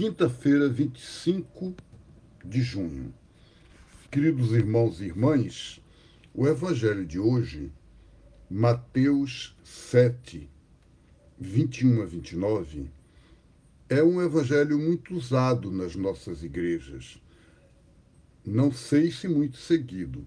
quinta-feira, 0.00 0.66
25 0.66 1.74
de 2.42 2.62
junho. 2.62 3.12
Queridos 4.10 4.52
irmãos 4.52 4.98
e 4.98 5.04
irmãs, 5.04 5.78
o 6.32 6.48
evangelho 6.48 7.04
de 7.04 7.18
hoje, 7.18 7.70
Mateus 8.48 9.54
7, 9.62 10.48
21 11.38 12.00
a 12.00 12.06
29, 12.06 12.90
é 13.90 14.02
um 14.02 14.22
evangelho 14.22 14.78
muito 14.78 15.14
usado 15.14 15.70
nas 15.70 15.94
nossas 15.94 16.42
igrejas. 16.42 17.20
Não 18.42 18.72
sei 18.72 19.10
se 19.10 19.28
muito 19.28 19.58
seguido. 19.58 20.26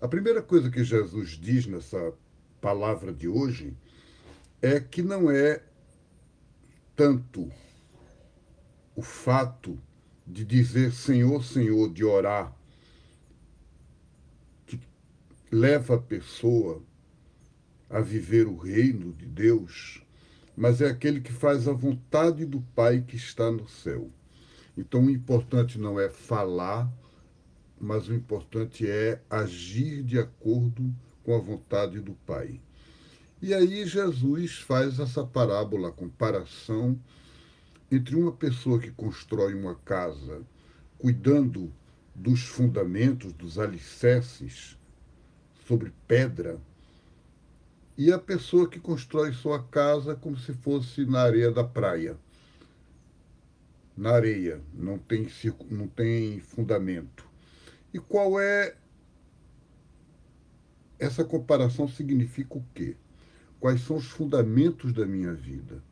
A 0.00 0.08
primeira 0.08 0.42
coisa 0.42 0.68
que 0.68 0.82
Jesus 0.82 1.38
diz 1.40 1.68
nessa 1.68 2.12
palavra 2.60 3.12
de 3.12 3.28
hoje 3.28 3.76
é 4.60 4.80
que 4.80 5.02
não 5.02 5.30
é 5.30 5.62
tanto 6.96 7.48
o 8.94 9.02
fato 9.02 9.78
de 10.26 10.44
dizer 10.44 10.92
Senhor, 10.92 11.44
Senhor, 11.44 11.92
de 11.92 12.04
orar, 12.04 12.54
que 14.66 14.80
leva 15.50 15.96
a 15.96 16.00
pessoa 16.00 16.82
a 17.90 18.00
viver 18.00 18.46
o 18.46 18.56
reino 18.56 19.12
de 19.12 19.26
Deus, 19.26 20.02
mas 20.56 20.80
é 20.80 20.88
aquele 20.88 21.20
que 21.20 21.32
faz 21.32 21.68
a 21.68 21.72
vontade 21.72 22.44
do 22.44 22.60
Pai 22.74 23.02
que 23.06 23.16
está 23.16 23.50
no 23.50 23.68
céu. 23.68 24.10
Então 24.76 25.04
o 25.04 25.10
importante 25.10 25.78
não 25.78 26.00
é 26.00 26.08
falar, 26.08 26.90
mas 27.78 28.08
o 28.08 28.14
importante 28.14 28.88
é 28.88 29.20
agir 29.28 30.02
de 30.02 30.18
acordo 30.18 30.94
com 31.22 31.34
a 31.34 31.38
vontade 31.38 32.00
do 32.00 32.14
Pai. 32.26 32.60
E 33.42 33.52
aí 33.52 33.86
Jesus 33.86 34.58
faz 34.58 34.98
essa 34.98 35.24
parábola, 35.24 35.92
comparação 35.92 36.98
entre 37.90 38.16
uma 38.16 38.32
pessoa 38.32 38.78
que 38.78 38.90
constrói 38.90 39.54
uma 39.54 39.74
casa 39.74 40.42
cuidando 40.98 41.72
dos 42.14 42.42
fundamentos, 42.42 43.32
dos 43.32 43.58
alicerces 43.58 44.78
sobre 45.66 45.92
pedra, 46.06 46.58
e 47.96 48.12
a 48.12 48.18
pessoa 48.18 48.68
que 48.68 48.80
constrói 48.80 49.32
sua 49.32 49.62
casa 49.62 50.14
como 50.14 50.36
se 50.36 50.52
fosse 50.52 51.04
na 51.04 51.20
areia 51.20 51.50
da 51.50 51.62
praia. 51.62 52.16
Na 53.96 54.10
areia, 54.10 54.60
não 54.72 54.98
tem, 54.98 55.28
não 55.70 55.86
tem 55.86 56.40
fundamento. 56.40 57.28
E 57.92 57.98
qual 57.98 58.40
é. 58.40 58.76
Essa 60.98 61.24
comparação 61.24 61.86
significa 61.86 62.58
o 62.58 62.64
quê? 62.74 62.96
Quais 63.60 63.80
são 63.82 63.96
os 63.96 64.06
fundamentos 64.06 64.92
da 64.92 65.06
minha 65.06 65.32
vida? 65.32 65.82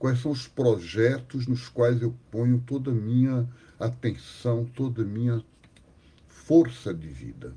Quais 0.00 0.18
são 0.18 0.30
os 0.30 0.48
projetos 0.48 1.46
nos 1.46 1.68
quais 1.68 2.00
eu 2.00 2.14
ponho 2.30 2.64
toda 2.66 2.90
a 2.90 2.94
minha 2.94 3.46
atenção, 3.78 4.64
toda 4.64 5.02
a 5.02 5.04
minha 5.04 5.44
força 6.26 6.94
de 6.94 7.06
vida. 7.06 7.54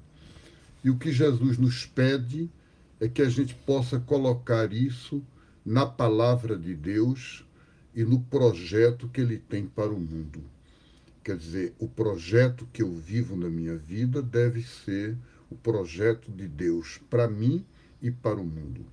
E 0.84 0.90
o 0.90 0.98
que 0.98 1.10
Jesus 1.10 1.58
nos 1.58 1.86
pede 1.86 2.52
é 3.00 3.08
que 3.08 3.22
a 3.22 3.30
gente 3.30 3.56
possa 3.56 3.98
colocar 3.98 4.74
isso 4.74 5.24
na 5.66 5.86
palavra 5.86 6.58
de 6.58 6.76
Deus 6.76 7.46
e 7.96 8.04
no 8.04 8.20
projeto 8.20 9.08
que 9.08 9.22
ele 9.22 9.38
tem 9.38 9.66
para 9.66 9.94
o 9.94 10.00
mundo. 10.00 10.44
Quer 11.24 11.38
dizer, 11.38 11.74
o 11.80 11.88
projeto 11.88 12.68
que 12.74 12.84
eu 12.84 12.94
vivo 12.94 13.38
na 13.38 13.50
minha 13.50 13.78
vida 13.78 14.22
deve 14.22 14.64
ser 14.64 15.18
o 15.50 15.56
projeto 15.56 16.30
de 16.30 16.46
Deus 16.46 17.00
para 17.10 17.26
mim 17.26 17.66
e 18.02 18.12
para 18.12 18.36
o 18.36 18.46
mundo. 18.46 18.86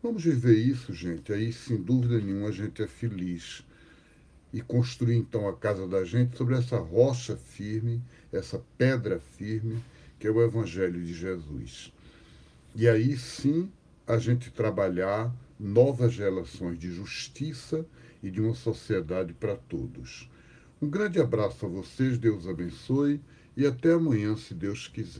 Vamos 0.00 0.22
viver 0.22 0.56
isso, 0.56 0.92
gente. 0.92 1.32
Aí, 1.32 1.52
sem 1.52 1.76
dúvida 1.76 2.20
nenhuma, 2.20 2.48
a 2.48 2.52
gente 2.52 2.80
é 2.80 2.86
feliz. 2.86 3.64
E 4.52 4.60
construir, 4.60 5.16
então, 5.16 5.48
a 5.48 5.56
casa 5.56 5.88
da 5.88 6.04
gente 6.04 6.36
sobre 6.36 6.54
essa 6.54 6.78
rocha 6.78 7.36
firme, 7.36 8.00
essa 8.32 8.62
pedra 8.78 9.18
firme, 9.18 9.82
que 10.18 10.28
é 10.28 10.30
o 10.30 10.40
Evangelho 10.40 11.02
de 11.04 11.12
Jesus. 11.12 11.92
E 12.76 12.88
aí 12.88 13.16
sim 13.16 13.70
a 14.06 14.18
gente 14.18 14.52
trabalhar 14.52 15.34
novas 15.58 16.16
relações 16.16 16.78
de 16.78 16.92
justiça 16.92 17.84
e 18.22 18.30
de 18.30 18.40
uma 18.40 18.54
sociedade 18.54 19.32
para 19.32 19.56
todos. 19.56 20.30
Um 20.80 20.88
grande 20.88 21.20
abraço 21.20 21.66
a 21.66 21.68
vocês, 21.68 22.18
Deus 22.18 22.46
abençoe 22.46 23.20
e 23.56 23.66
até 23.66 23.92
amanhã, 23.92 24.36
se 24.36 24.54
Deus 24.54 24.86
quiser. 24.86 25.16